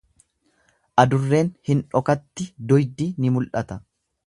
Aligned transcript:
Adurreen 1.03 1.51
hin 1.71 1.85
dhokatti 1.93 2.49
duydi 2.73 3.09
ni 3.21 3.35
mul'ata. 3.39 3.81